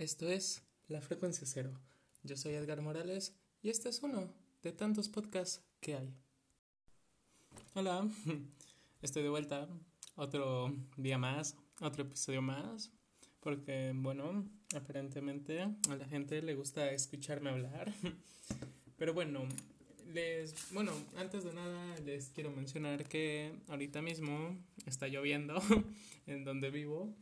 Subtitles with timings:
[0.00, 1.78] Esto es La Frecuencia Cero.
[2.22, 6.14] Yo soy Edgar Morales y este es uno de tantos podcasts que hay.
[7.74, 8.08] Hola,
[9.02, 9.68] estoy de vuelta.
[10.16, 12.90] Otro día más, otro episodio más.
[13.40, 17.92] Porque, bueno, aparentemente a la gente le gusta escucharme hablar.
[18.96, 19.42] Pero bueno,
[20.14, 25.60] les, bueno, antes de nada les quiero mencionar que ahorita mismo está lloviendo
[26.26, 27.14] en donde vivo.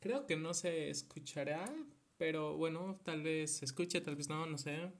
[0.00, 1.64] Creo que no se escuchará,
[2.18, 4.92] pero bueno, tal vez se escuche, tal vez no, no sé.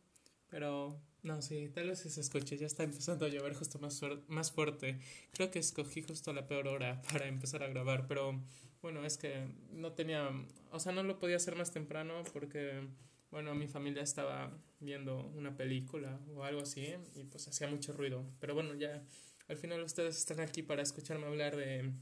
[0.49, 2.57] Pero no, sí, tal vez se escuche.
[2.57, 5.01] Ya está empezando a llover justo más, más fuerte.
[5.33, 8.07] Creo que escogí justo la peor hora para empezar a grabar.
[8.07, 8.41] Pero
[8.83, 10.31] bueno, es que no tenía.
[10.71, 12.87] O sea, no lo podía hacer más temprano porque,
[13.31, 18.25] bueno, mi familia estaba viendo una película o algo así y pues hacía mucho ruido.
[18.39, 19.03] Pero bueno, ya
[19.49, 21.93] al final ustedes están aquí para escucharme hablar de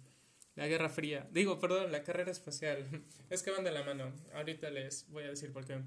[0.56, 1.26] la Guerra Fría.
[1.32, 2.86] Digo, perdón, la carrera espacial.
[3.30, 4.12] Es que van de la mano.
[4.34, 5.80] Ahorita les voy a decir por qué.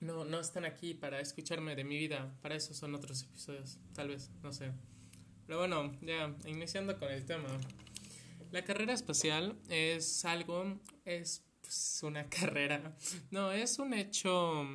[0.00, 2.34] No, no están aquí para escucharme de mi vida.
[2.42, 3.78] Para eso son otros episodios.
[3.94, 4.72] Tal vez, no sé.
[5.46, 7.48] Pero bueno, ya, iniciando con el tema.
[8.50, 12.96] La carrera espacial es algo, es pues, una carrera.
[13.30, 14.66] No, es un hecho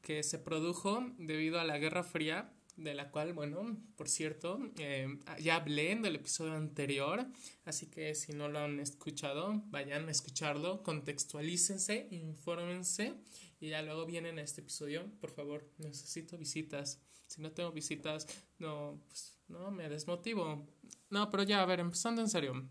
[0.00, 5.18] que se produjo debido a la Guerra Fría de la cual, bueno, por cierto, eh,
[5.40, 7.26] ya hablé en el episodio anterior,
[7.64, 13.14] así que si no lo han escuchado, vayan a escucharlo, contextualícense, infórmense
[13.60, 15.10] y ya luego vienen a este episodio.
[15.20, 17.00] Por favor, necesito visitas.
[17.26, 18.26] Si no tengo visitas,
[18.58, 20.66] no, pues, no, me desmotivo.
[21.10, 22.68] No, pero ya, a ver, empezando en serio.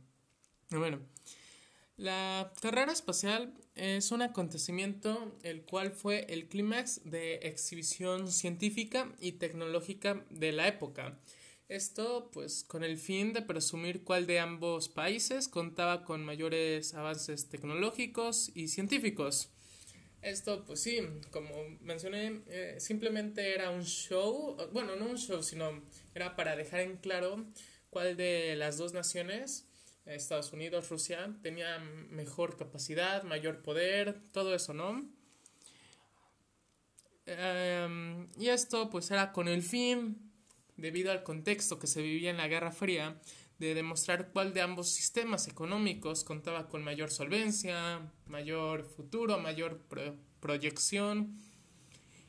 [0.69, 1.00] Bueno,
[1.98, 9.34] la carrera espacial es un acontecimiento el cual fue el clímax de exhibición científica y
[9.34, 11.18] tecnológica de la época.
[11.68, 17.50] Esto pues con el fin de presumir cuál de ambos países contaba con mayores avances
[17.50, 19.50] tecnológicos y científicos.
[20.22, 21.00] Esto pues sí,
[21.32, 25.84] como mencioné, eh, simplemente era un show, bueno, no un show, sino
[26.14, 27.46] era para dejar en claro
[27.90, 29.65] cuál de las dos naciones
[30.06, 31.80] Estados Unidos, Rusia, tenía
[32.10, 35.04] mejor capacidad, mayor poder, todo eso, ¿no?
[37.26, 40.32] Em, y esto pues era con el fin,
[40.78, 43.20] debido al contexto que se vivía en la Guerra Fría,
[43.58, 49.82] de demostrar cuál de ambos sistemas económicos contaba con mayor solvencia, mayor futuro, mayor
[50.40, 51.40] proyección.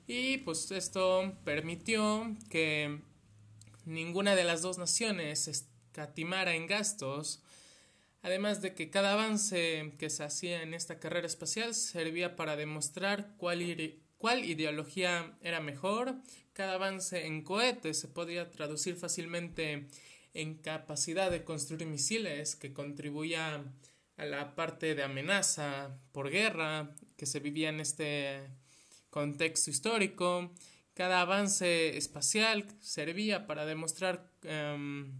[0.06, 3.00] Y pues esto permitió que
[3.84, 7.42] ninguna de las dos naciones escatimara en gastos
[8.26, 13.36] además de que cada avance que se hacía en esta carrera espacial servía para demostrar
[13.36, 13.62] cuál,
[14.18, 16.16] cuál ideología era mejor,
[16.52, 19.86] cada avance en cohetes se podía traducir fácilmente
[20.34, 23.62] en capacidad de construir misiles que contribuía
[24.16, 28.40] a la parte de amenaza por guerra que se vivía en este
[29.08, 30.52] contexto histórico.
[30.94, 35.12] Cada avance espacial servía para demostrar, em,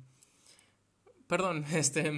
[1.29, 2.11] perdón, este,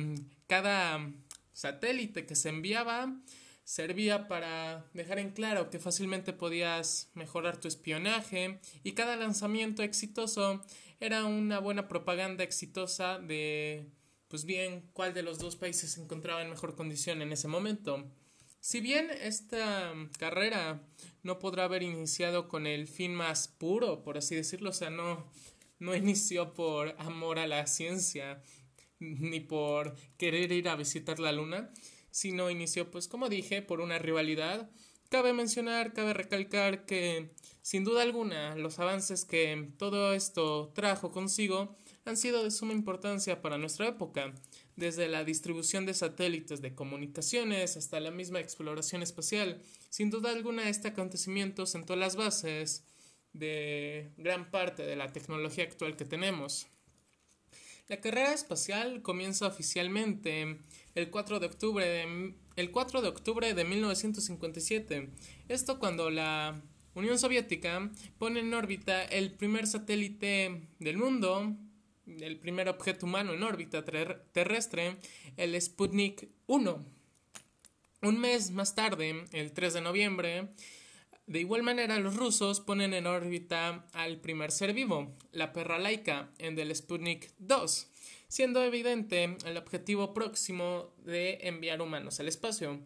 [0.48, 1.12] cada
[1.52, 3.14] satélite que se enviaba
[3.62, 10.62] servía para dejar en claro que fácilmente podías mejorar tu espionaje y cada lanzamiento exitoso
[11.00, 13.86] era una buena propaganda exitosa de
[14.28, 18.10] pues bien cuál de los dos países se encontraba en mejor condición en ese momento.
[18.60, 20.82] Si bien esta carrera
[21.22, 25.30] no podrá haber iniciado con el fin más puro, por así decirlo, o sea, no,
[25.78, 28.42] no inició por amor a la ciencia,
[29.20, 31.72] ni por querer ir a visitar la luna,
[32.10, 34.70] sino inició, pues como dije, por una rivalidad.
[35.08, 37.30] Cabe mencionar, cabe recalcar que,
[37.62, 43.40] sin duda alguna, los avances que todo esto trajo consigo han sido de suma importancia
[43.40, 44.34] para nuestra época,
[44.76, 49.62] desde la distribución de satélites de comunicaciones hasta la misma exploración espacial.
[49.90, 52.84] Sin duda alguna, este acontecimiento sentó las bases
[53.32, 56.66] de gran parte de la tecnología actual que tenemos.
[57.88, 60.58] La carrera espacial comienza oficialmente
[60.94, 65.08] el 4 de octubre de, el 4 de, octubre de 1957.
[65.48, 66.60] Esto cuando la
[66.94, 71.56] Unión Soviética pone en órbita el primer satélite del mundo,
[72.06, 74.98] el primer objeto humano en órbita terrestre,
[75.38, 76.84] el Sputnik 1.
[78.02, 80.48] Un mes más tarde, el 3 de noviembre,
[81.28, 86.30] de igual manera, los rusos ponen en órbita al primer ser vivo, la perra laica,
[86.38, 87.86] en el Sputnik 2,
[88.28, 92.80] siendo evidente el objetivo próximo de enviar humanos al espacio.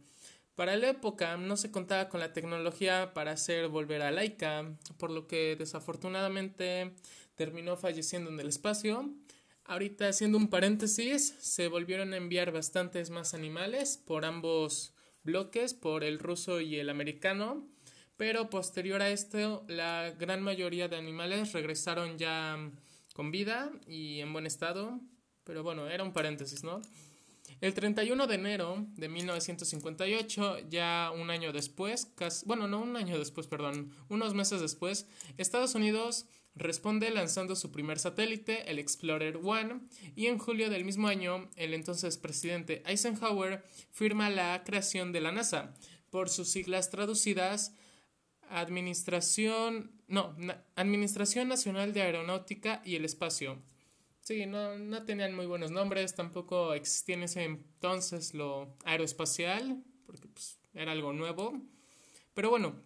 [0.57, 5.13] Para la época no se contaba con la tecnología para hacer volver a Laika, por
[5.13, 6.95] lo que desafortunadamente
[7.37, 9.09] terminó falleciendo en el espacio.
[9.65, 16.03] Ahorita haciendo un paréntesis, se volvieron a enviar bastantes más animales por ambos bloques por
[16.03, 17.69] el ruso y el americano,
[18.23, 22.57] pero posterior a esto la gran mayoría de animales regresaron ya
[23.15, 25.01] con vida y en buen estado,
[25.43, 26.81] pero bueno, era un paréntesis, ¿no?
[27.61, 32.13] El 31 de enero de 1958, ya un año después,
[32.47, 37.99] bueno, no un año después, perdón, unos meses después, Estados Unidos responde lanzando su primer
[37.99, 39.81] satélite, el Explorer One,
[40.15, 45.33] y en julio del mismo año, el entonces presidente Eisenhower firma la creación de la
[45.33, 45.75] NASA,
[46.09, 47.75] por sus siglas traducidas
[48.61, 50.37] Administración, no,
[50.77, 53.63] Administración Nacional de Aeronáutica y el Espacio.
[54.21, 60.29] Sí, no, no tenían muy buenos nombres, tampoco existía en ese entonces lo aeroespacial, porque
[60.29, 61.61] pues, era algo nuevo.
[62.35, 62.77] Pero bueno,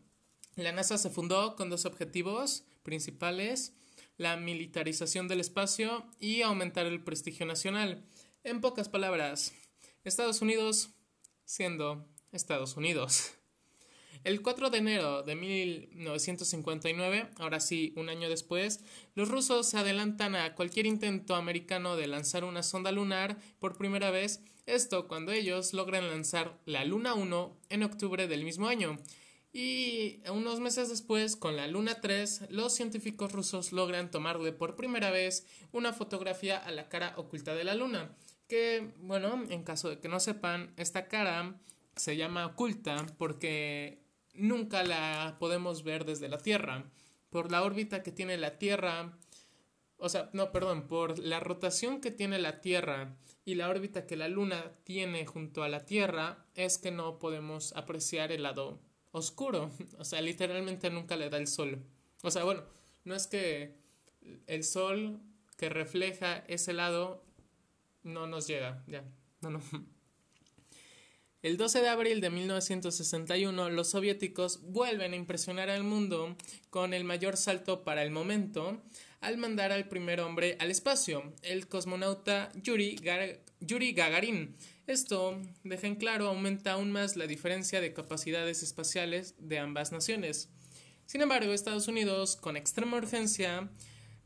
[0.55, 3.75] la NASA se fundó con dos objetivos principales,
[4.17, 8.05] la militarización del espacio y aumentar el prestigio nacional.
[8.45, 9.53] En pocas palabras,
[10.05, 10.91] Estados Unidos
[11.45, 13.33] siendo Estados Unidos.
[14.26, 18.81] El 4 de enero de 1959, ahora sí, un año después,
[19.14, 24.11] los rusos se adelantan a cualquier intento americano de lanzar una sonda lunar por primera
[24.11, 28.99] vez, esto cuando ellos logran lanzar la Luna 1 en octubre del mismo año.
[29.52, 35.12] Y unos meses después, con la Luna 3, los científicos rusos logran tomarle por primera
[35.12, 38.11] vez una fotografía a la cara oculta de la Luna.
[38.49, 41.61] Que, bueno, en caso de que no sepan, esta cara
[41.94, 44.05] se llama oculta porque
[44.38, 46.85] nunca la podemos ver desde la Tierra.
[47.31, 49.19] Por la órbita que tiene la Tierra,
[49.99, 54.17] o sea, no, perdón, por la rotación que tiene la Tierra y la órbita que
[54.17, 58.81] la Luna tiene junto a la Tierra, es que no podemos apreciar el lado
[59.12, 59.71] oscuro.
[59.99, 61.83] O sea, literalmente nunca le da el sol.
[62.23, 62.65] O sea, bueno,
[63.05, 63.77] no es que
[64.47, 65.21] el sol
[65.56, 67.25] que refleja ese lado
[68.03, 69.05] no nos llega, ya,
[69.41, 69.61] no, no.
[71.47, 76.37] El 12 de abril de 1961, los soviéticos vuelven a impresionar al mundo
[76.71, 78.83] con el mayor salto para el momento
[79.21, 82.99] al mandar al primer hombre al espacio, el cosmonauta Yuri,
[83.61, 84.57] Yuri Gagarin.
[84.89, 90.49] Esto, deja en claro, aumenta aún más la diferencia de capacidades espaciales de ambas naciones.
[91.05, 93.71] Sin embargo, Estados Unidos, con extrema urgencia,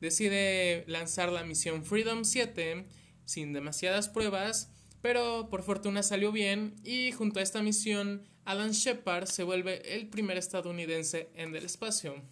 [0.00, 2.86] decide lanzar la misión Freedom 7
[3.26, 9.26] sin demasiadas pruebas pero por fortuna salió bien y junto a esta misión Alan Shepard
[9.26, 12.22] se vuelve el primer estadounidense en el espacio.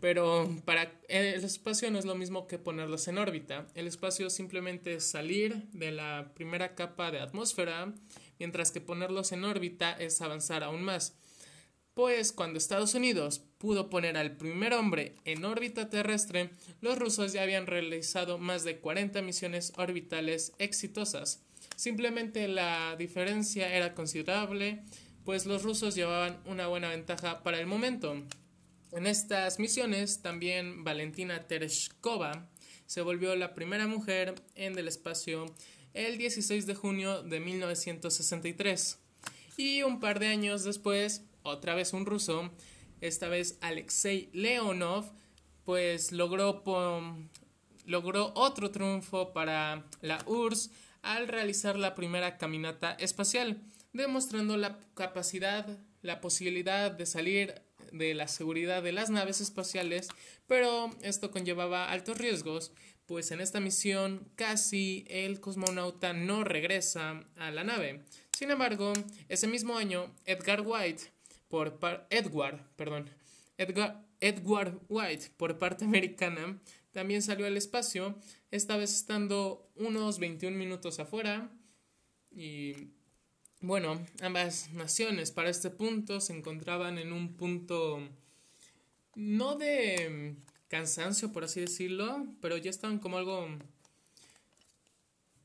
[0.00, 3.66] Pero para el espacio no es lo mismo que ponerlos en órbita.
[3.74, 7.92] El espacio simplemente es salir de la primera capa de atmósfera,
[8.38, 11.14] mientras que ponerlos en órbita es avanzar aún más.
[11.94, 17.42] Pues cuando Estados Unidos pudo poner al primer hombre en órbita terrestre, los rusos ya
[17.42, 21.42] habían realizado más de 40 misiones orbitales exitosas.
[21.78, 24.82] Simplemente la diferencia era considerable,
[25.24, 28.20] pues los rusos llevaban una buena ventaja para el momento.
[28.90, 32.48] En estas misiones también Valentina Tereshkova
[32.86, 35.46] se volvió la primera mujer en el espacio
[35.94, 38.98] el 16 de junio de 1963.
[39.56, 42.50] Y un par de años después, otra vez un ruso,
[43.00, 45.12] esta vez Alexei Leonov,
[45.64, 46.60] pues logró,
[47.86, 50.70] logró otro triunfo para la URSS
[51.02, 53.60] al realizar la primera caminata espacial,
[53.92, 57.62] demostrando la capacidad, la posibilidad de salir
[57.92, 60.08] de la seguridad de las naves espaciales,
[60.46, 62.72] pero esto conllevaba altos riesgos,
[63.06, 68.02] pues en esta misión casi el cosmonauta no regresa a la nave.
[68.36, 68.92] Sin embargo,
[69.28, 71.04] ese mismo año, Edgar White,
[71.48, 71.78] por
[72.10, 73.10] Edward, perdón,
[73.56, 76.60] Edgar, Edward White, por parte americana,
[76.92, 78.16] también salió al espacio,
[78.50, 81.50] esta vez estando unos 21 minutos afuera.
[82.30, 82.74] Y
[83.60, 88.00] bueno, ambas naciones para este punto se encontraban en un punto
[89.14, 90.36] no de
[90.68, 93.48] cansancio, por así decirlo, pero ya estaban como algo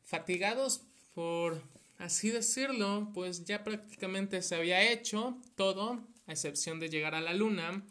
[0.03, 0.83] fatigados
[1.13, 1.62] por
[1.97, 7.33] así decirlo, pues ya prácticamente se había hecho todo, a excepción de llegar a la
[7.33, 7.83] luna.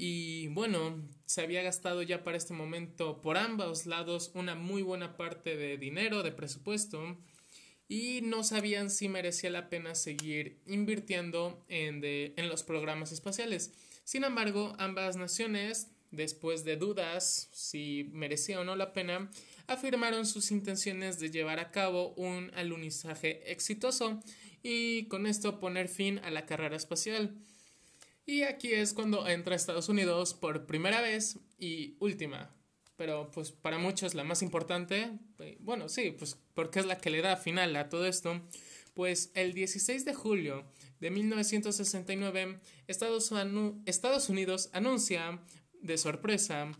[0.00, 5.16] Y bueno, se había gastado ya para este momento por ambos lados una muy buena
[5.16, 7.18] parte de dinero, de presupuesto,
[7.88, 13.72] y no sabían si merecía la pena seguir invirtiendo en, en los programas espaciales.
[14.04, 19.32] Sin embargo, ambas naciones, después de dudas si merecía o no la pena,
[19.66, 24.22] afirmaron sus intenciones de llevar a cabo un alunizaje exitoso
[24.62, 27.36] y con esto poner fin a la carrera espacial.
[28.28, 32.54] Y aquí es cuando entra Estados Unidos por primera vez y última.
[32.94, 37.08] Pero pues para muchos la más importante, eh, bueno, sí, pues porque es la que
[37.08, 38.38] le da final a todo esto,
[38.92, 40.70] pues el 16 de julio
[41.00, 43.32] de 1969 Estados,
[43.86, 45.40] Estados Unidos anuncia
[45.80, 46.70] de sorpresa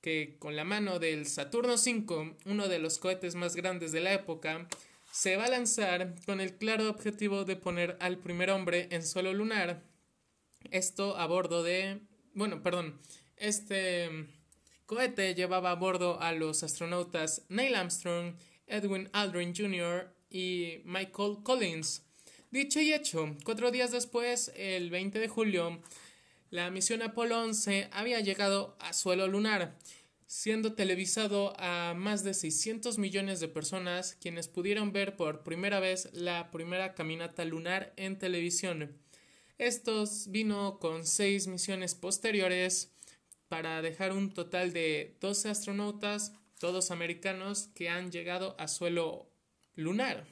[0.00, 4.14] que con la mano del Saturno V, uno de los cohetes más grandes de la
[4.14, 4.66] época,
[5.12, 9.32] se va a lanzar con el claro objetivo de poner al primer hombre en suelo
[9.32, 9.86] lunar.
[10.70, 12.00] Esto a bordo de...
[12.34, 13.00] Bueno, perdón.
[13.36, 14.28] Este
[14.86, 18.34] cohete llevaba a bordo a los astronautas Neil Armstrong,
[18.66, 20.12] Edwin Aldrin Jr.
[20.30, 22.02] y Michael Collins.
[22.50, 25.82] Dicho y hecho, cuatro días después, el 20 de julio,
[26.50, 29.76] la misión Apolo 11 había llegado a suelo lunar,
[30.26, 36.08] siendo televisado a más de 600 millones de personas quienes pudieron ver por primera vez
[36.14, 38.96] la primera caminata lunar en televisión.
[39.58, 42.92] Estos vino con seis misiones posteriores
[43.48, 49.28] para dejar un total de 12 astronautas, todos americanos, que han llegado a suelo
[49.74, 50.26] lunar.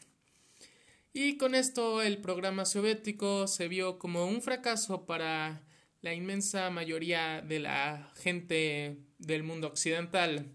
[1.12, 5.66] Y con esto el programa soviético se vio como un fracaso para
[6.02, 10.52] la inmensa mayoría de la gente del mundo occidental.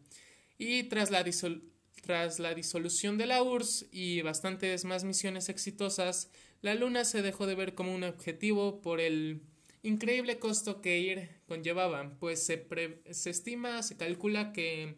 [0.57, 1.25] Y tras la,
[2.03, 6.29] tras la disolución de la URSS y bastantes más misiones exitosas,
[6.61, 9.41] la Luna se dejó de ver como un objetivo por el
[9.83, 12.67] increíble costo que ir conllevaba, pues se,
[13.11, 14.97] se estima, se calcula que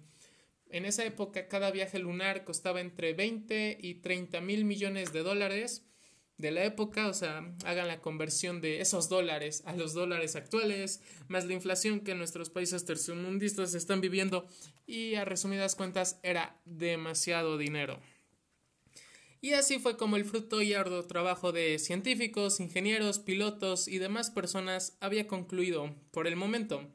[0.70, 5.86] en esa época cada viaje lunar costaba entre 20 y 30 mil millones de dólares,
[6.38, 11.02] de la época, o sea, hagan la conversión de esos dólares a los dólares actuales,
[11.28, 14.48] más la inflación que nuestros países tercermundistas están viviendo
[14.86, 18.02] y a resumidas cuentas era demasiado dinero.
[19.44, 24.32] Y así fue como el fruto y arduo trabajo de científicos, ingenieros, pilotos y demás
[24.32, 26.90] personas había concluido por el momento.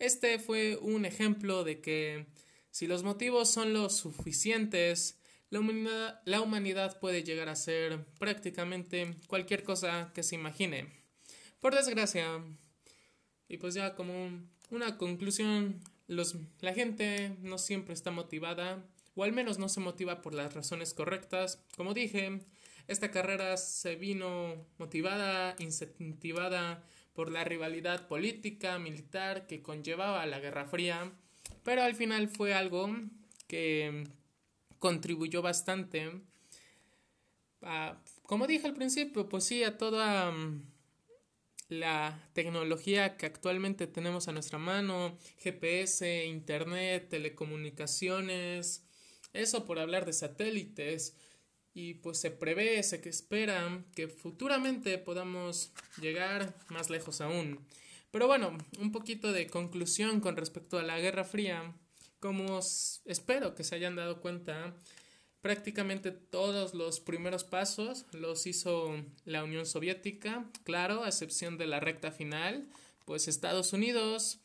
[0.00, 2.26] Este fue un ejemplo de que
[2.72, 10.10] si los motivos son lo suficientes, la humanidad, puede llegar a ser prácticamente cualquier cosa
[10.12, 10.88] que se imagine.
[11.60, 12.42] Por desgracia,
[13.46, 19.32] y pues ya como una conclusión, los, la gente no siempre está motivada, o al
[19.32, 21.64] menos no se motiva por las razones correctas.
[21.76, 22.40] Como dije,
[22.88, 30.64] esta carrera se vino motivada, incentivada por la rivalidad política, militar que conllevaba la Guerra
[30.64, 31.12] Fría,
[31.62, 32.90] pero al final fue algo
[33.46, 34.04] que
[34.78, 36.22] contribuyó bastante
[38.22, 40.62] como dije al principio, pues sí, a toda mm,
[41.68, 48.84] la tecnología que actualmente tenemos a nuestra mano, GPS, Internet, telecomunicaciones,
[49.32, 51.16] eso por hablar de satélites,
[51.74, 57.60] y pues se prevé, se que espera que futuramente podamos llegar más lejos aún.
[58.10, 61.74] Pero bueno, un poquito de conclusión con respecto a la Guerra Fría.
[62.20, 62.60] Como
[63.06, 64.74] espero que se hayan dado cuenta,
[65.40, 71.80] prácticamente todos los primeros pasos los hizo la Unión Soviética, claro, a excepción de la
[71.80, 72.68] recta final,
[73.06, 74.40] pues Estados Unidos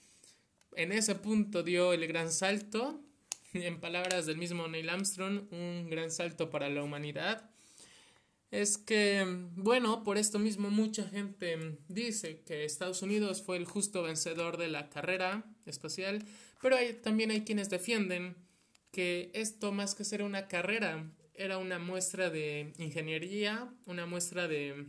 [0.76, 3.02] en ese punto dio el gran salto,
[3.54, 7.50] en palabras del mismo Neil Armstrong, un gran salto para la humanidad.
[8.50, 9.26] Es que,
[9.56, 14.70] bueno, por esto mismo mucha gente dice que Estados Unidos fue el justo vencedor de
[14.70, 16.24] la carrera espacial,
[16.62, 18.36] pero también hay quienes defienden
[18.92, 24.88] que esto más que ser una carrera era una muestra de ingeniería, una muestra de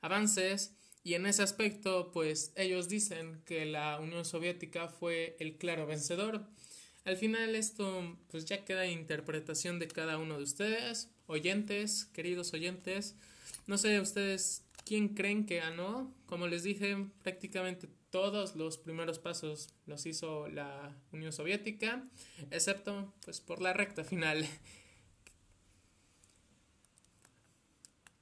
[0.00, 5.86] avances y en ese aspecto pues ellos dicen que la Unión Soviética fue el claro
[5.86, 6.46] vencedor.
[7.04, 13.14] Al final esto pues ya queda interpretación de cada uno de ustedes, oyentes, queridos oyentes.
[13.66, 16.12] No sé ustedes quién creen que ganó.
[16.26, 22.04] Como les dije, prácticamente todos los primeros pasos los hizo la Unión Soviética,
[22.50, 24.46] excepto pues por la recta final.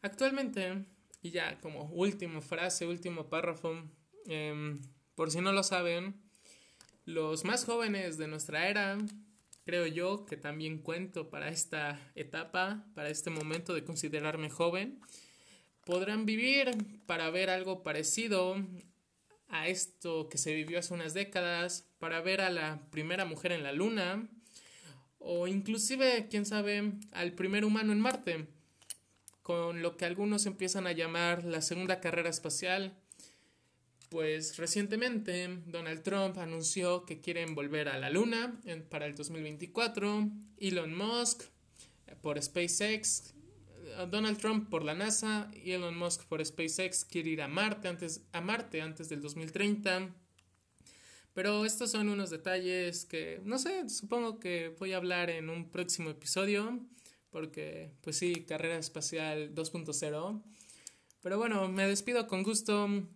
[0.01, 0.87] Actualmente,
[1.23, 3.81] y ya como última frase, último párrafo,
[4.27, 4.81] em,
[5.15, 6.21] por si no lo saben,
[7.05, 8.99] los más jóvenes de nuestra era,
[9.65, 15.01] creo yo que también cuento para esta etapa, para este momento de considerarme joven,
[15.85, 16.71] podrán vivir
[17.07, 18.57] para ver algo parecido
[19.49, 23.63] a esto que se vivió hace unas décadas, para ver a la primera mujer en
[23.63, 24.29] la Luna,
[25.19, 28.49] o inclusive, quién sabe, al primer humano en Marte,
[29.43, 32.97] con lo que algunos empiezan a llamar la segunda carrera espacial.
[34.13, 40.29] Pues recientemente Donald Trump anunció que quieren volver a la Luna para el 2024,
[40.59, 41.45] Elon Musk
[42.21, 43.33] por SpaceX
[44.11, 48.43] Donald Trump por la NASA Elon Musk por SpaceX quiere ir a Marte antes, a
[48.43, 50.15] Marte antes del 2030.
[51.33, 55.71] Pero estos son unos detalles que, no sé, supongo que voy a hablar en un
[55.71, 56.81] próximo episodio
[57.31, 60.43] porque pues sí, carrera espacial 2.0.
[61.23, 63.09] Pero bueno, me despido con gusto.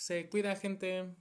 [0.00, 1.14] Se cuida gente.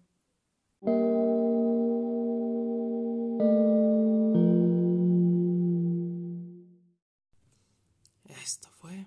[8.24, 9.06] Esto fue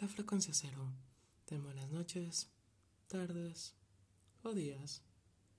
[0.00, 0.92] la frecuencia cero.
[1.46, 2.50] De buenas noches,
[3.08, 3.74] tardes
[4.42, 5.02] o días.